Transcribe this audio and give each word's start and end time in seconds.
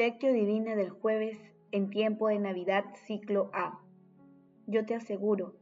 Lectio 0.00 0.32
Divina 0.32 0.76
del 0.76 0.88
jueves 0.88 1.38
en 1.72 1.90
tiempo 1.90 2.28
de 2.28 2.38
Navidad, 2.38 2.86
ciclo 3.04 3.50
A. 3.52 3.82
Yo 4.66 4.86
te 4.86 4.94
aseguro, 4.94 5.56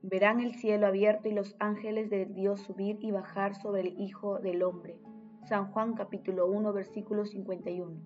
verán 0.00 0.40
el 0.40 0.54
cielo 0.54 0.86
abierto 0.86 1.28
y 1.28 1.32
los 1.32 1.54
ángeles 1.58 2.08
de 2.08 2.24
Dios 2.24 2.62
subir 2.62 2.96
y 3.02 3.10
bajar 3.10 3.54
sobre 3.54 3.82
el 3.82 4.00
Hijo 4.00 4.38
del 4.38 4.62
Hombre. 4.62 4.98
San 5.46 5.70
Juan 5.72 5.92
capítulo 5.92 6.46
1 6.46 6.72
versículo 6.72 7.26
51. 7.26 8.00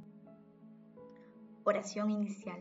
Oración 1.63 2.11
inicial. 2.11 2.59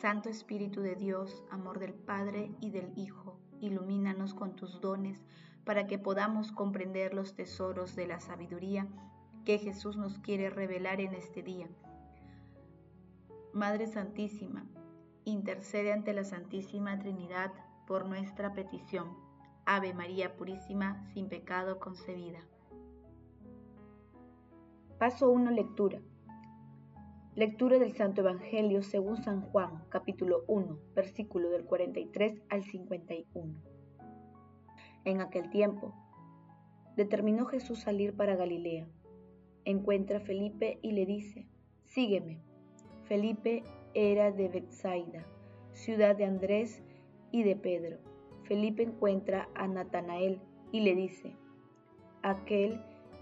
Santo 0.00 0.28
Espíritu 0.28 0.82
de 0.82 0.94
Dios, 0.94 1.42
amor 1.50 1.80
del 1.80 1.94
Padre 1.94 2.52
y 2.60 2.70
del 2.70 2.92
Hijo, 2.94 3.36
ilumínanos 3.60 4.32
con 4.32 4.54
tus 4.54 4.80
dones 4.80 5.26
para 5.64 5.88
que 5.88 5.98
podamos 5.98 6.52
comprender 6.52 7.14
los 7.14 7.34
tesoros 7.34 7.96
de 7.96 8.06
la 8.06 8.20
sabiduría 8.20 8.86
que 9.44 9.58
Jesús 9.58 9.96
nos 9.96 10.18
quiere 10.18 10.50
revelar 10.50 11.00
en 11.00 11.14
este 11.14 11.42
día. 11.42 11.68
Madre 13.52 13.86
Santísima, 13.86 14.66
intercede 15.24 15.92
ante 15.92 16.12
la 16.12 16.24
Santísima 16.24 16.98
Trinidad 16.98 17.52
por 17.86 18.06
nuestra 18.06 18.52
petición. 18.52 19.08
Ave 19.66 19.94
María 19.94 20.36
Purísima, 20.36 21.04
sin 21.12 21.28
pecado 21.28 21.78
concebida. 21.78 22.40
Paso 24.98 25.30
1. 25.30 25.50
Lectura. 25.50 26.00
Lectura 27.34 27.78
del 27.78 27.92
Santo 27.92 28.20
Evangelio 28.20 28.82
según 28.82 29.16
San 29.16 29.40
Juan, 29.40 29.84
capítulo 29.88 30.44
1, 30.48 30.78
versículo 30.94 31.50
del 31.50 31.64
43 31.64 32.42
al 32.50 32.64
51. 32.64 33.54
En 35.04 35.20
aquel 35.20 35.48
tiempo, 35.50 35.94
determinó 36.96 37.46
Jesús 37.46 37.80
salir 37.80 38.14
para 38.14 38.36
Galilea 38.36 38.88
encuentra 39.64 40.18
a 40.18 40.20
Felipe 40.20 40.78
y 40.82 40.92
le 40.92 41.06
dice, 41.06 41.46
sígueme. 41.84 42.40
Felipe 43.04 43.64
era 43.94 44.30
de 44.30 44.48
Bethsaida, 44.48 45.26
ciudad 45.72 46.16
de 46.16 46.24
Andrés 46.24 46.82
y 47.32 47.42
de 47.42 47.56
Pedro. 47.56 47.98
Felipe 48.44 48.82
encuentra 48.82 49.48
a 49.54 49.68
Natanael 49.68 50.40
y 50.72 50.80
le 50.80 50.94
dice, 50.94 51.36
aquel 52.22 52.80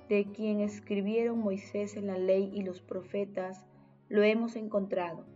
de 0.08 0.27
quien 0.33 0.61
escribieron 0.61 1.39
Moisés 1.39 1.97
en 1.97 2.06
la 2.06 2.19
ley 2.19 2.50
y 2.55 2.62
los 2.62 2.80
profetas, 2.80 3.67
lo 4.08 4.23
hemos 4.23 4.56
encontrado. 4.56 5.27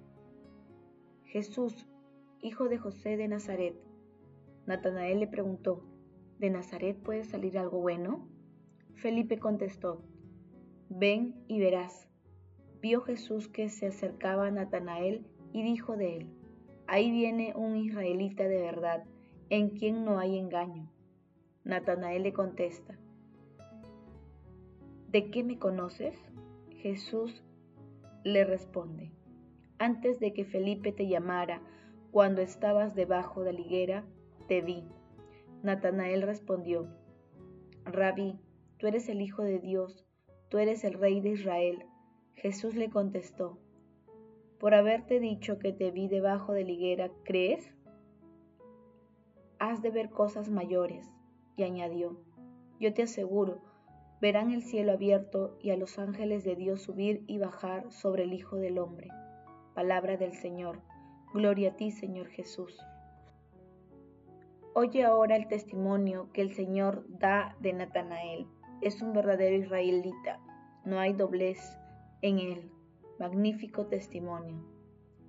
Jesús, 1.25 1.87
hijo 2.41 2.69
de 2.69 2.79
José 2.79 3.17
de 3.17 3.29
Nazaret. 3.29 3.75
Natanael 4.67 5.21
le 5.21 5.27
preguntó, 5.27 5.83
¿de 6.39 6.51
Nazaret 6.51 6.97
puede 7.03 7.25
salir 7.25 7.59
algo 7.59 7.81
bueno? 7.81 8.29
Felipe 8.95 9.39
contestó, 9.39 10.03
Ven 10.95 11.43
y 11.49 11.59
verás. 11.59 12.07
Vio 12.83 13.01
Jesús 13.01 13.49
que 13.49 13.71
se 13.71 13.87
acercaba 13.87 14.49
a 14.49 14.51
Natanael 14.51 15.25
y 15.51 15.63
dijo 15.63 15.97
de 15.97 16.19
él, 16.19 16.27
Ahí 16.87 17.11
viene 17.11 17.55
un 17.57 17.77
israelita 17.77 18.47
de 18.47 18.61
verdad, 18.61 19.05
en 19.49 19.71
quien 19.71 20.05
no 20.05 20.19
hay 20.19 20.37
engaño. 20.37 20.93
Natanael 21.65 22.25
le 22.25 22.35
contesta, 22.35 22.99
¿De 25.09 25.31
qué 25.31 25.43
me 25.43 25.59
conoces? 25.59 26.19
Jesús 26.77 27.43
le 28.23 28.45
responde, 28.45 29.13
Antes 29.79 30.21
de 30.21 30.35
que 30.35 30.45
Felipe 30.45 30.93
te 30.93 31.09
llamara, 31.09 31.63
cuando 32.11 32.43
estabas 32.43 32.95
debajo 32.95 33.45
de 33.45 33.55
la 33.55 33.61
higuera, 33.61 34.05
te 34.47 34.61
vi. 34.61 34.85
Natanael 35.63 36.21
respondió, 36.21 36.87
Rabí, 37.87 38.39
tú 38.77 38.89
eres 38.89 39.09
el 39.09 39.23
Hijo 39.23 39.43
de 39.43 39.59
Dios, 39.59 40.07
tú 40.53 40.59
eres 40.59 40.85
el 40.85 40.93
rey 40.93 41.23
de 41.23 41.31
Israel. 41.31 41.87
Jesús 42.35 42.75
le 42.75 42.91
contestó, 42.91 43.57
por 44.59 44.75
haberte 44.75 45.19
dicho 45.19 45.59
que 45.59 45.73
te 45.73 45.91
vi 45.91 46.09
debajo 46.09 46.53
de 46.53 46.63
la 46.63 46.73
higuera, 46.73 47.11
¿crees? 47.25 47.73
Has 49.59 49.81
de 49.81 49.89
ver 49.89 50.11
cosas 50.11 50.51
mayores. 50.51 51.11
Y 51.57 51.63
añadió, 51.63 52.21
yo 52.79 52.93
te 52.93 53.05
aseguro, 53.05 53.63
verán 54.21 54.51
el 54.51 54.63
cielo 54.63 54.93
abierto 54.93 55.57
y 55.63 55.71
a 55.71 55.77
los 55.79 55.99
ángeles 55.99 56.45
de 56.45 56.55
Dios 56.55 56.83
subir 56.83 57.25
y 57.27 57.39
bajar 57.39 57.91
sobre 57.91 58.25
el 58.25 58.35
Hijo 58.35 58.57
del 58.57 58.79
Hombre. 58.79 59.09
Palabra 59.73 60.19
del 60.19 60.35
Señor. 60.35 60.83
Gloria 61.33 61.71
a 61.71 61.77
ti, 61.77 61.93
Señor 61.93 62.29
Jesús. 62.29 62.79
Oye 64.75 65.03
ahora 65.03 65.35
el 65.35 65.49
testimonio 65.49 66.31
que 66.35 66.43
el 66.43 66.53
Señor 66.53 67.07
da 67.09 67.57
de 67.61 67.73
Natanael 67.73 68.47
es 68.83 69.01
un 69.01 69.13
verdadero 69.13 69.57
israelita, 69.57 70.41
no 70.85 70.99
hay 70.99 71.13
doblez 71.13 71.79
en 72.21 72.39
él. 72.39 72.71
Magnífico 73.19 73.87
testimonio. 73.87 74.65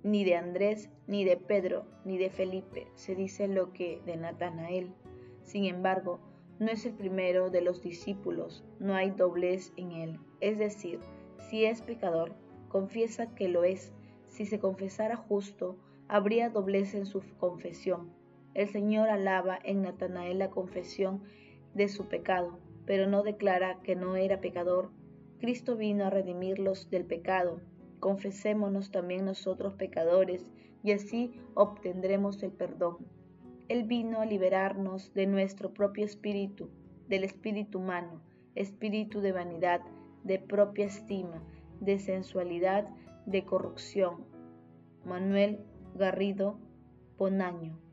Ni 0.02 0.24
de 0.24 0.36
Andrés, 0.36 0.90
ni 1.06 1.24
de 1.24 1.36
Pedro, 1.36 1.86
ni 2.04 2.18
de 2.18 2.28
Felipe 2.28 2.88
se 2.94 3.14
dice 3.14 3.46
lo 3.46 3.72
que 3.72 4.02
de 4.04 4.16
Natanael. 4.16 4.92
Sin 5.42 5.64
embargo, 5.64 6.18
no 6.58 6.70
es 6.70 6.84
el 6.86 6.94
primero 6.94 7.50
de 7.50 7.60
los 7.60 7.82
discípulos, 7.82 8.64
no 8.80 8.94
hay 8.94 9.10
doblez 9.10 9.72
en 9.76 9.92
él. 9.92 10.20
Es 10.40 10.58
decir, 10.58 11.00
si 11.48 11.64
es 11.64 11.82
pecador, 11.82 12.34
confiesa 12.68 13.34
que 13.34 13.48
lo 13.48 13.62
es. 13.62 13.92
Si 14.26 14.46
se 14.46 14.58
confesara 14.58 15.16
justo, 15.16 15.76
habría 16.08 16.50
doblez 16.50 16.94
en 16.94 17.06
su 17.06 17.22
confesión. 17.38 18.12
El 18.54 18.68
Señor 18.68 19.08
alaba 19.08 19.58
en 19.62 19.82
Natanael 19.82 20.38
la 20.38 20.50
confesión 20.50 21.22
de 21.74 21.88
su 21.88 22.06
pecado, 22.08 22.58
pero 22.86 23.06
no 23.06 23.22
declara 23.22 23.80
que 23.82 23.96
no 23.96 24.16
era 24.16 24.40
pecador. 24.40 24.90
Cristo 25.38 25.76
vino 25.76 26.04
a 26.04 26.10
redimirlos 26.10 26.90
del 26.90 27.04
pecado. 27.04 27.60
Confesémonos 28.00 28.90
también 28.90 29.24
nosotros 29.24 29.74
pecadores, 29.74 30.50
y 30.82 30.92
así 30.92 31.32
obtendremos 31.54 32.42
el 32.42 32.52
perdón. 32.52 32.98
Él 33.68 33.84
vino 33.84 34.20
a 34.20 34.26
liberarnos 34.26 35.14
de 35.14 35.26
nuestro 35.26 35.72
propio 35.72 36.04
espíritu, 36.04 36.68
del 37.08 37.24
espíritu 37.24 37.78
humano, 37.78 38.20
espíritu 38.54 39.20
de 39.20 39.32
vanidad, 39.32 39.80
de 40.22 40.38
propia 40.38 40.86
estima, 40.86 41.42
de 41.80 41.98
sensualidad, 41.98 42.88
de 43.24 43.44
corrupción. 43.44 44.26
Manuel 45.04 45.60
Garrido 45.94 46.58
Ponaño 47.16 47.83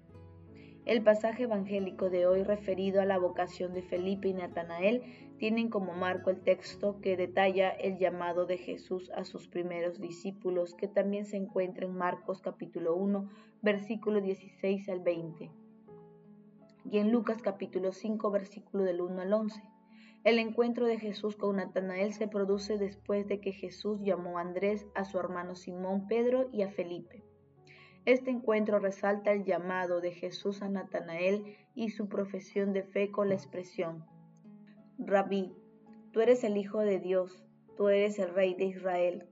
el 0.86 1.04
pasaje 1.04 1.44
evangélico 1.44 2.10
de 2.10 2.26
hoy 2.26 2.44
referido 2.44 3.02
a 3.02 3.06
la 3.06 3.20
vocación 3.20 3.74
de 3.74 3.84
Felipe 3.84 4.30
y 4.30 4.34
Natanael 4.34 5.04
tienen 5.38 5.70
como 5.70 5.94
marco 5.94 6.32
el 6.32 6.42
texto 6.42 7.00
que 7.02 7.16
detalla 7.16 7.70
el 7.70 7.98
llamado 7.98 8.46
de 8.46 8.58
Jesús 8.58 9.12
a 9.16 9.24
sus 9.24 9.48
primeros 9.48 10.00
discípulos, 10.00 10.74
que 10.74 10.88
también 10.88 11.26
se 11.26 11.38
encuentra 11.38 11.86
en 11.86 11.96
Marcos 11.96 12.42
capítulo 12.42 12.96
1, 12.96 13.30
versículo 13.62 14.22
16 14.22 14.90
al 14.90 15.02
20, 15.02 15.52
y 16.90 16.98
en 16.98 17.12
Lucas 17.12 17.42
capítulo 17.44 17.92
5, 17.92 18.32
versículo 18.32 18.84
del 18.84 19.02
1 19.02 19.22
al 19.22 19.34
11. 19.34 19.62
El 20.24 20.40
encuentro 20.40 20.86
de 20.86 21.00
Jesús 21.00 21.36
con 21.36 21.56
Natanael 21.58 22.14
se 22.14 22.28
produce 22.28 22.78
después 22.78 23.28
de 23.28 23.40
que 23.40 23.54
Jesús 23.54 24.00
llamó 24.02 24.38
a 24.38 24.42
Andrés, 24.42 24.88
a 24.96 25.04
su 25.04 25.20
hermano 25.20 25.56
Simón 25.56 26.08
Pedro 26.08 26.50
y 26.52 26.64
a 26.64 26.70
Felipe. 26.70 27.24
Este 28.06 28.32
encuentro 28.32 28.80
resalta 28.80 29.32
el 29.32 29.44
llamado 29.44 30.02
de 30.02 30.12
Jesús 30.12 30.62
a 30.62 30.70
Natanael 30.70 31.56
y 31.76 31.90
su 31.90 32.08
profesión 32.10 32.74
de 32.74 32.84
fe 32.84 33.12
con 33.12 33.30
la 33.30 33.36
expresión, 33.36 34.06
Rabí, 35.04 35.52
tú 36.12 36.22
eres 36.22 36.44
el 36.44 36.58
Hijo 36.58 36.80
de 36.80 37.00
Dios, 37.00 37.44
tú 37.76 37.90
eres 37.90 38.20
el 38.20 38.36
Rey 38.36 38.54
de 38.54 38.66
Israel. 38.66 39.28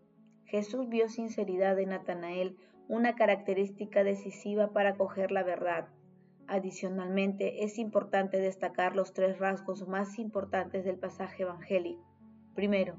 Jesús 0.45 0.89
vio 0.89 1.09
sinceridad 1.09 1.77
en 1.77 1.89
Natanael, 1.89 2.57
una 2.87 3.13
característica 3.13 4.03
decisiva 4.03 4.73
para 4.73 4.95
coger 4.95 5.31
la 5.31 5.43
verdad. 5.43 5.89
Adicionalmente, 6.47 7.63
es 7.63 7.77
importante 7.77 8.39
destacar 8.39 8.95
los 8.95 9.13
tres 9.13 9.37
rasgos 9.37 9.87
más 9.87 10.17
importantes 10.17 10.83
del 10.85 10.97
pasaje 10.97 11.43
evangélico. 11.43 12.03
Primero, 12.55 12.95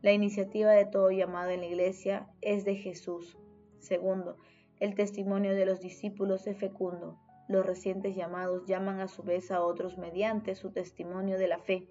la 0.00 0.12
iniciativa 0.12 0.72
de 0.72 0.86
todo 0.86 1.10
llamado 1.10 1.50
en 1.50 1.60
la 1.60 1.66
iglesia 1.66 2.30
es 2.40 2.64
de 2.64 2.76
Jesús. 2.76 3.36
Segundo, 3.78 4.38
el 4.78 4.94
testimonio 4.94 5.54
de 5.54 5.64
los 5.64 5.80
discípulos 5.80 6.46
es 6.46 6.58
fecundo. 6.58 7.18
Los 7.48 7.64
recientes 7.64 8.14
llamados 8.14 8.66
llaman 8.66 9.00
a 9.00 9.08
su 9.08 9.22
vez 9.22 9.50
a 9.50 9.62
otros 9.62 9.96
mediante 9.96 10.54
su 10.54 10.70
testimonio 10.70 11.38
de 11.38 11.48
la 11.48 11.58
fe. 11.58 11.88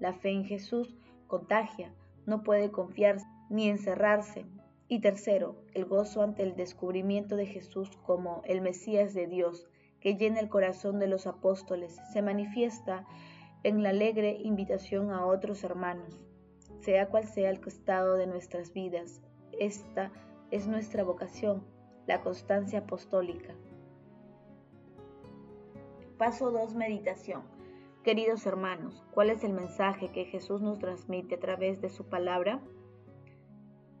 La 0.00 0.14
fe 0.14 0.30
en 0.30 0.44
Jesús 0.44 0.96
contagia, 1.28 1.94
no 2.26 2.42
puede 2.42 2.72
confiarse 2.72 3.26
ni 3.50 3.68
encerrarse. 3.68 4.46
Y 4.88 5.00
tercero, 5.00 5.62
el 5.74 5.84
gozo 5.84 6.22
ante 6.22 6.42
el 6.42 6.56
descubrimiento 6.56 7.36
de 7.36 7.46
Jesús 7.46 7.96
como 8.04 8.42
el 8.46 8.60
Mesías 8.60 9.14
de 9.14 9.28
Dios, 9.28 9.68
que 10.00 10.16
llena 10.16 10.40
el 10.40 10.48
corazón 10.48 10.98
de 10.98 11.06
los 11.06 11.28
apóstoles, 11.28 12.00
se 12.12 12.20
manifiesta 12.20 13.06
en 13.62 13.82
la 13.82 13.90
alegre 13.90 14.38
invitación 14.42 15.12
a 15.12 15.24
otros 15.24 15.62
hermanos. 15.62 16.20
Sea 16.80 17.08
cual 17.08 17.28
sea 17.28 17.50
el 17.50 17.60
estado 17.64 18.16
de 18.16 18.26
nuestras 18.26 18.72
vidas, 18.72 19.22
esta 19.52 20.10
es 20.50 20.66
nuestra 20.66 21.04
vocación 21.04 21.73
la 22.06 22.20
constancia 22.20 22.80
apostólica. 22.80 23.54
Paso 26.18 26.50
2. 26.50 26.74
Meditación. 26.74 27.42
Queridos 28.02 28.44
hermanos, 28.46 29.02
¿cuál 29.12 29.30
es 29.30 29.44
el 29.44 29.52
mensaje 29.52 30.12
que 30.12 30.26
Jesús 30.26 30.60
nos 30.60 30.78
transmite 30.78 31.36
a 31.36 31.40
través 31.40 31.80
de 31.80 31.88
su 31.88 32.04
palabra? 32.04 32.60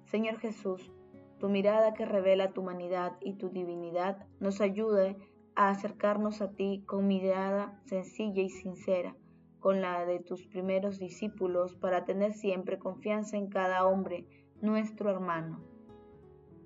Señor 0.04 0.38
Jesús, 0.38 0.92
tu 1.38 1.48
mirada 1.48 1.94
que 1.94 2.04
revela 2.04 2.52
tu 2.52 2.60
humanidad 2.60 3.16
y 3.20 3.34
tu 3.34 3.48
divinidad 3.48 4.26
nos 4.40 4.60
ayude 4.60 5.16
a 5.56 5.70
acercarnos 5.70 6.42
a 6.42 6.50
ti 6.50 6.84
con 6.86 7.06
mirada 7.06 7.80
sencilla 7.86 8.42
y 8.42 8.50
sincera, 8.50 9.16
con 9.58 9.80
la 9.80 10.04
de 10.04 10.20
tus 10.20 10.46
primeros 10.46 10.98
discípulos, 10.98 11.74
para 11.74 12.04
tener 12.04 12.34
siempre 12.34 12.78
confianza 12.78 13.38
en 13.38 13.48
cada 13.48 13.86
hombre, 13.86 14.26
nuestro 14.60 15.10
hermano. 15.10 15.62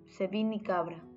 Sevini 0.07 0.61
Cabra. 0.61 1.08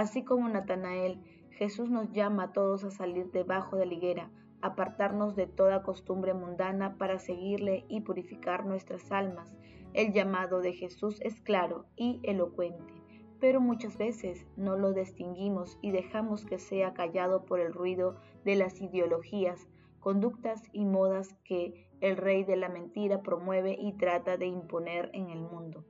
Así 0.00 0.24
como 0.24 0.48
Natanael, 0.48 1.20
Jesús 1.50 1.90
nos 1.90 2.10
llama 2.10 2.44
a 2.44 2.52
todos 2.52 2.84
a 2.84 2.90
salir 2.90 3.30
debajo 3.32 3.76
de 3.76 3.84
la 3.84 3.92
higuera, 3.92 4.30
apartarnos 4.62 5.36
de 5.36 5.46
toda 5.46 5.82
costumbre 5.82 6.32
mundana 6.32 6.96
para 6.96 7.18
seguirle 7.18 7.84
y 7.86 8.00
purificar 8.00 8.64
nuestras 8.64 9.12
almas. 9.12 9.58
El 9.92 10.14
llamado 10.14 10.62
de 10.62 10.72
Jesús 10.72 11.20
es 11.20 11.42
claro 11.42 11.84
y 11.96 12.18
elocuente, 12.22 12.94
pero 13.40 13.60
muchas 13.60 13.98
veces 13.98 14.46
no 14.56 14.78
lo 14.78 14.94
distinguimos 14.94 15.78
y 15.82 15.90
dejamos 15.90 16.46
que 16.46 16.58
sea 16.58 16.94
callado 16.94 17.44
por 17.44 17.60
el 17.60 17.74
ruido 17.74 18.16
de 18.42 18.54
las 18.54 18.80
ideologías, 18.80 19.68
conductas 19.98 20.62
y 20.72 20.86
modas 20.86 21.34
que 21.44 21.90
el 22.00 22.16
rey 22.16 22.42
de 22.44 22.56
la 22.56 22.70
mentira 22.70 23.20
promueve 23.20 23.76
y 23.78 23.92
trata 23.98 24.38
de 24.38 24.46
imponer 24.46 25.10
en 25.12 25.28
el 25.28 25.42
mundo. 25.42 25.84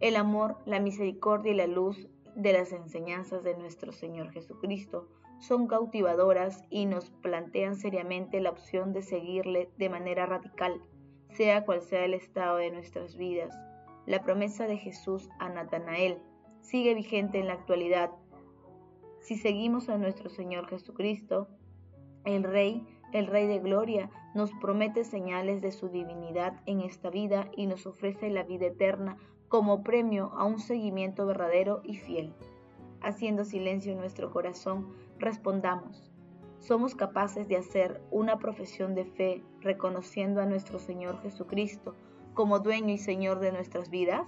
El 0.00 0.16
amor, 0.16 0.56
la 0.66 0.80
misericordia 0.80 1.52
y 1.52 1.56
la 1.56 1.68
luz 1.68 2.08
de 2.36 2.52
las 2.52 2.72
enseñanzas 2.72 3.44
de 3.44 3.56
nuestro 3.56 3.92
Señor 3.92 4.30
Jesucristo 4.32 5.08
son 5.38 5.66
cautivadoras 5.66 6.64
y 6.70 6.86
nos 6.86 7.10
plantean 7.10 7.76
seriamente 7.76 8.40
la 8.40 8.50
opción 8.50 8.92
de 8.92 9.02
seguirle 9.02 9.70
de 9.76 9.88
manera 9.88 10.26
radical, 10.26 10.80
sea 11.30 11.64
cual 11.64 11.82
sea 11.82 12.04
el 12.04 12.14
estado 12.14 12.56
de 12.56 12.70
nuestras 12.70 13.16
vidas. 13.16 13.54
La 14.06 14.22
promesa 14.22 14.66
de 14.66 14.76
Jesús 14.76 15.28
a 15.38 15.48
Natanael 15.48 16.18
sigue 16.60 16.94
vigente 16.94 17.38
en 17.40 17.48
la 17.48 17.54
actualidad. 17.54 18.10
Si 19.20 19.36
seguimos 19.36 19.88
a 19.88 19.98
nuestro 19.98 20.28
Señor 20.28 20.68
Jesucristo, 20.68 21.48
el 22.24 22.42
Rey, 22.42 22.86
el 23.12 23.26
Rey 23.26 23.46
de 23.46 23.58
Gloria, 23.58 24.10
nos 24.34 24.50
promete 24.60 25.04
señales 25.04 25.60
de 25.62 25.72
su 25.72 25.88
divinidad 25.88 26.60
en 26.66 26.80
esta 26.80 27.10
vida 27.10 27.50
y 27.56 27.66
nos 27.66 27.86
ofrece 27.86 28.30
la 28.30 28.42
vida 28.42 28.66
eterna 28.66 29.16
como 29.48 29.82
premio 29.82 30.32
a 30.34 30.44
un 30.44 30.58
seguimiento 30.58 31.26
verdadero 31.26 31.80
y 31.84 31.96
fiel. 31.96 32.34
Haciendo 33.00 33.44
silencio 33.44 33.92
en 33.92 33.98
nuestro 33.98 34.30
corazón, 34.30 34.94
respondamos, 35.18 36.10
¿somos 36.58 36.94
capaces 36.94 37.48
de 37.48 37.56
hacer 37.56 38.00
una 38.10 38.38
profesión 38.38 38.94
de 38.94 39.04
fe 39.04 39.42
reconociendo 39.60 40.40
a 40.40 40.46
nuestro 40.46 40.78
Señor 40.78 41.20
Jesucristo 41.22 41.94
como 42.32 42.60
dueño 42.60 42.94
y 42.94 42.98
Señor 42.98 43.40
de 43.40 43.52
nuestras 43.52 43.90
vidas? 43.90 44.26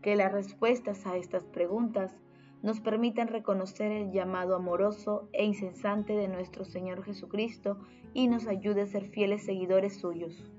Que 0.00 0.16
las 0.16 0.32
respuestas 0.32 1.06
a 1.06 1.16
estas 1.16 1.44
preguntas 1.44 2.14
nos 2.62 2.80
permitan 2.80 3.28
reconocer 3.28 3.92
el 3.92 4.10
llamado 4.10 4.56
amoroso 4.56 5.28
e 5.32 5.44
incesante 5.44 6.14
de 6.14 6.28
nuestro 6.28 6.64
Señor 6.64 7.02
Jesucristo 7.04 7.78
y 8.14 8.28
nos 8.28 8.46
ayude 8.46 8.80
a 8.80 8.86
ser 8.86 9.08
fieles 9.08 9.44
seguidores 9.44 9.98
suyos. 9.98 10.50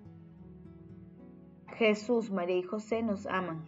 Jesús, 1.78 2.32
María 2.32 2.56
y 2.56 2.64
José 2.64 3.04
nos 3.04 3.26
aman. 3.28 3.66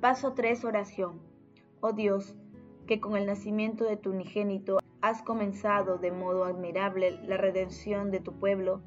Paso 0.00 0.32
3. 0.32 0.64
Oración. 0.64 1.20
Oh 1.80 1.92
Dios, 1.92 2.34
que 2.88 3.00
con 3.00 3.16
el 3.16 3.26
nacimiento 3.26 3.84
de 3.84 3.96
tu 3.96 4.10
unigénito 4.10 4.78
has 5.00 5.22
comenzado 5.22 5.98
de 5.98 6.10
modo 6.10 6.44
admirable 6.44 7.20
la 7.24 7.36
redención 7.36 8.10
de 8.10 8.18
tu 8.18 8.32
pueblo, 8.32 8.82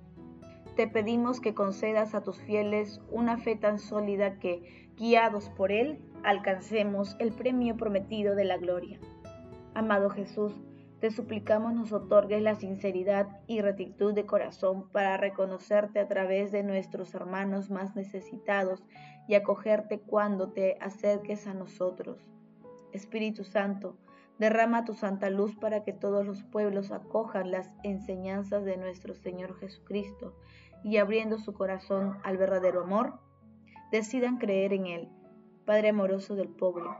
te 0.75 0.88
pedimos 0.88 1.39
que 1.39 1.53
concedas 1.53 2.15
a 2.15 2.23
tus 2.23 2.38
fieles 2.41 3.00
una 3.09 3.38
fe 3.38 3.56
tan 3.56 3.79
sólida 3.79 4.39
que, 4.39 4.89
guiados 4.97 5.50
por 5.50 5.71
él, 5.71 6.01
alcancemos 6.23 7.15
el 7.19 7.31
premio 7.31 7.77
prometido 7.77 8.35
de 8.35 8.44
la 8.44 8.57
gloria. 8.57 9.00
Amado 9.73 10.09
Jesús, 10.09 10.53
te 11.01 11.09
suplicamos 11.09 11.74
nos 11.74 11.92
otorgues 11.92 12.44
la 12.44 12.53
sinceridad 12.53 13.39
y 13.48 13.62
rectitud 13.62 14.13
de 14.13 14.27
corazón 14.27 14.88
para 14.92 15.18
reconocerte 15.18 16.00
a 16.00 16.07
través 16.07 16.51
de 16.51 16.62
nuestros 16.62 17.15
hermanos 17.15 17.71
más 17.71 17.95
necesitados 17.95 18.83
y 19.27 19.33
acogerte 19.33 20.00
cuando 20.00 20.51
te 20.51 20.77
acerques 20.80 21.48
a 21.48 21.56
nosotros. 21.56 22.19
Espíritu 22.92 23.44
Santo, 23.44 23.98
derrama 24.38 24.86
tu 24.86 24.94
santa 24.94 25.31
luz 25.31 25.56
para 25.56 25.83
que 25.83 25.92
todos 25.92 26.24
los 26.24 26.44
pueblos 26.44 26.92
acojan 26.92 27.50
las 27.50 27.71
enseñanzas 27.81 28.63
de 28.63 28.77
nuestro 28.77 29.15
Señor 29.15 29.57
Jesucristo 29.57 30.36
y 30.83 30.97
abriendo 30.97 31.39
su 31.39 31.54
corazón 31.54 32.19
al 32.24 32.38
verdadero 32.38 32.83
amor, 32.83 33.19
decidan 33.92 34.38
creer 34.38 34.71
en 34.71 34.86
Él. 34.86 35.09
Padre 35.65 35.89
amoroso 35.89 36.36
del 36.36 36.50
pueblo, 36.50 36.95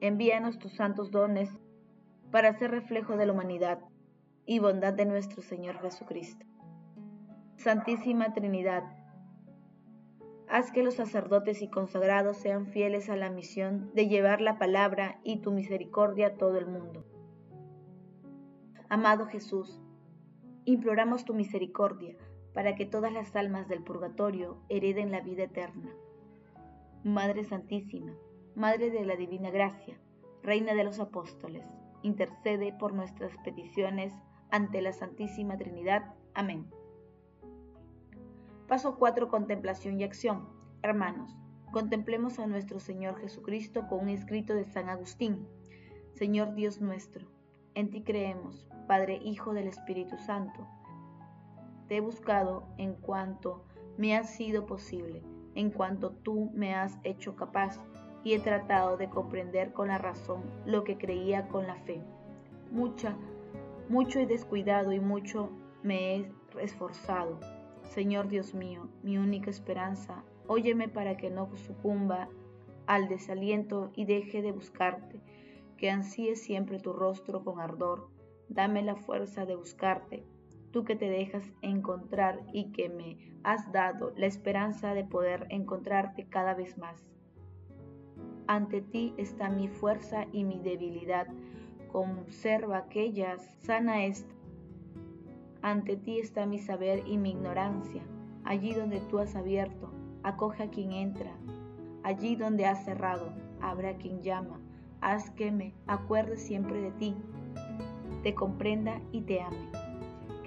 envíanos 0.00 0.58
tus 0.58 0.72
santos 0.72 1.10
dones 1.10 1.50
para 2.30 2.52
ser 2.52 2.70
reflejo 2.70 3.16
de 3.16 3.26
la 3.26 3.32
humanidad 3.32 3.80
y 4.44 4.58
bondad 4.58 4.94
de 4.94 5.06
nuestro 5.06 5.42
Señor 5.42 5.80
Jesucristo. 5.80 6.46
Santísima 7.56 8.32
Trinidad, 8.34 8.84
haz 10.48 10.70
que 10.70 10.82
los 10.82 10.94
sacerdotes 10.94 11.60
y 11.62 11.68
consagrados 11.68 12.36
sean 12.36 12.66
fieles 12.66 13.10
a 13.10 13.16
la 13.16 13.30
misión 13.30 13.90
de 13.94 14.08
llevar 14.08 14.40
la 14.40 14.58
palabra 14.58 15.20
y 15.22 15.40
tu 15.40 15.52
misericordia 15.52 16.28
a 16.28 16.34
todo 16.34 16.56
el 16.56 16.66
mundo. 16.66 17.04
Amado 18.88 19.26
Jesús, 19.26 19.82
imploramos 20.64 21.24
tu 21.24 21.34
misericordia 21.34 22.16
para 22.54 22.74
que 22.74 22.86
todas 22.86 23.12
las 23.12 23.36
almas 23.36 23.68
del 23.68 23.82
purgatorio 23.82 24.62
hereden 24.68 25.10
la 25.10 25.20
vida 25.20 25.44
eterna. 25.44 25.90
Madre 27.04 27.44
Santísima, 27.44 28.14
Madre 28.54 28.90
de 28.90 29.04
la 29.04 29.16
Divina 29.16 29.50
Gracia, 29.50 29.98
Reina 30.42 30.74
de 30.74 30.84
los 30.84 31.00
Apóstoles, 31.00 31.66
intercede 32.02 32.72
por 32.72 32.92
nuestras 32.92 33.36
peticiones 33.38 34.14
ante 34.50 34.82
la 34.82 34.92
Santísima 34.92 35.56
Trinidad. 35.56 36.14
Amén. 36.34 36.70
Paso 38.66 38.96
4. 38.96 39.28
Contemplación 39.28 40.00
y 40.00 40.04
acción. 40.04 40.48
Hermanos, 40.82 41.36
contemplemos 41.72 42.38
a 42.38 42.46
nuestro 42.46 42.80
Señor 42.80 43.18
Jesucristo 43.20 43.86
con 43.88 44.00
un 44.00 44.08
escrito 44.10 44.54
de 44.54 44.64
San 44.64 44.88
Agustín. 44.88 45.46
Señor 46.14 46.54
Dios 46.54 46.80
nuestro, 46.80 47.26
en 47.74 47.90
ti 47.90 48.02
creemos, 48.02 48.68
Padre, 48.86 49.20
Hijo 49.22 49.54
del 49.54 49.68
Espíritu 49.68 50.18
Santo. 50.18 50.66
Te 51.88 51.96
he 51.96 52.00
buscado 52.00 52.64
en 52.76 52.94
cuanto 52.94 53.64
me 53.96 54.16
ha 54.16 54.24
sido 54.24 54.66
posible, 54.66 55.22
en 55.54 55.70
cuanto 55.70 56.10
tú 56.10 56.50
me 56.54 56.74
has 56.74 56.98
hecho 57.04 57.36
capaz 57.36 57.80
y 58.24 58.34
he 58.34 58.40
tratado 58.40 58.96
de 58.96 59.08
comprender 59.08 59.72
con 59.72 59.88
la 59.88 59.98
razón 59.98 60.42
lo 60.66 60.84
que 60.84 60.98
creía 60.98 61.48
con 61.48 61.66
la 61.66 61.76
fe. 61.76 62.02
Mucha, 62.70 63.16
mucho 63.88 64.20
he 64.20 64.26
descuidado 64.26 64.92
y 64.92 65.00
mucho 65.00 65.50
me 65.82 66.16
he 66.16 66.32
esforzado. 66.60 67.38
Señor 67.84 68.28
Dios 68.28 68.54
mío, 68.54 68.88
mi 69.02 69.16
única 69.16 69.50
esperanza, 69.50 70.22
óyeme 70.46 70.88
para 70.88 71.16
que 71.16 71.30
no 71.30 71.48
sucumba 71.56 72.28
al 72.86 73.08
desaliento 73.08 73.90
y 73.94 74.04
deje 74.04 74.42
de 74.42 74.52
buscarte, 74.52 75.20
que 75.76 75.90
ansíe 75.90 76.36
siempre 76.36 76.78
tu 76.78 76.92
rostro 76.92 77.44
con 77.44 77.60
ardor. 77.60 78.08
Dame 78.48 78.82
la 78.82 78.96
fuerza 78.96 79.46
de 79.46 79.56
buscarte, 79.56 80.24
tú 80.70 80.84
que 80.84 80.96
te 80.96 81.08
dejas 81.08 81.44
encontrar 81.62 82.40
y 82.52 82.72
que 82.72 82.88
me 82.88 83.18
has 83.42 83.72
dado 83.72 84.12
la 84.16 84.26
esperanza 84.26 84.94
de 84.94 85.04
poder 85.04 85.46
encontrarte 85.50 86.28
cada 86.28 86.54
vez 86.54 86.76
más. 86.78 87.06
Ante 88.48 88.80
ti 88.80 89.14
está 89.18 89.48
mi 89.48 89.68
fuerza 89.68 90.26
y 90.32 90.42
mi 90.42 90.58
debilidad. 90.58 91.28
Conserva 91.92 92.78
aquellas, 92.78 93.42
sana 93.60 94.04
esta. 94.04 94.34
Ante 95.62 95.96
ti 95.96 96.18
está 96.18 96.46
mi 96.46 96.58
saber 96.58 97.02
y 97.06 97.18
mi 97.18 97.30
ignorancia. 97.30 98.02
Allí 98.44 98.72
donde 98.72 99.00
tú 99.00 99.18
has 99.18 99.36
abierto, 99.36 99.92
acoge 100.22 100.64
a 100.64 100.70
quien 100.70 100.92
entra. 100.92 101.30
Allí 102.02 102.36
donde 102.36 102.66
has 102.66 102.84
cerrado, 102.84 103.32
a 103.60 103.76
quien 103.98 104.22
llama. 104.22 104.58
Haz 105.00 105.30
que 105.30 105.52
me 105.52 105.74
acuerde 105.86 106.36
siempre 106.36 106.80
de 106.80 106.90
ti, 106.92 107.14
te 108.22 108.34
comprenda 108.34 109.00
y 109.12 109.20
te 109.20 109.40
ame. 109.40 109.77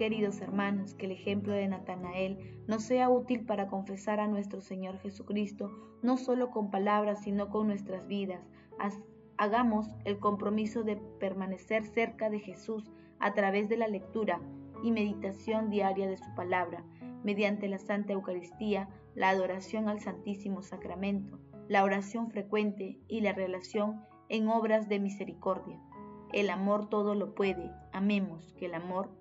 Queridos 0.01 0.41
hermanos, 0.41 0.95
que 0.95 1.05
el 1.05 1.11
ejemplo 1.11 1.53
de 1.53 1.67
Natanael 1.67 2.63
nos 2.65 2.81
sea 2.81 3.07
útil 3.07 3.45
para 3.45 3.67
confesar 3.67 4.19
a 4.19 4.27
nuestro 4.27 4.59
Señor 4.59 4.97
Jesucristo, 4.97 5.69
no 6.01 6.17
solo 6.17 6.49
con 6.49 6.71
palabras, 6.71 7.21
sino 7.21 7.51
con 7.51 7.67
nuestras 7.67 8.07
vidas. 8.07 8.41
Hagamos 9.37 9.85
el 10.03 10.17
compromiso 10.17 10.81
de 10.81 10.95
permanecer 10.95 11.85
cerca 11.85 12.31
de 12.31 12.39
Jesús 12.39 12.91
a 13.19 13.35
través 13.35 13.69
de 13.69 13.77
la 13.77 13.87
lectura 13.87 14.41
y 14.81 14.89
meditación 14.89 15.69
diaria 15.69 16.09
de 16.09 16.17
su 16.17 16.33
palabra, 16.33 16.83
mediante 17.23 17.67
la 17.67 17.77
Santa 17.77 18.13
Eucaristía, 18.13 18.89
la 19.13 19.29
adoración 19.29 19.87
al 19.87 19.99
Santísimo 19.99 20.63
Sacramento, 20.63 21.37
la 21.67 21.83
oración 21.83 22.31
frecuente 22.31 22.97
y 23.07 23.21
la 23.21 23.33
relación 23.33 24.01
en 24.29 24.47
obras 24.47 24.89
de 24.89 24.99
misericordia. 24.99 25.79
El 26.33 26.49
amor 26.49 26.89
todo 26.89 27.13
lo 27.13 27.35
puede. 27.35 27.69
Amemos 27.91 28.51
que 28.57 28.65
el 28.65 28.73
amor 28.73 29.20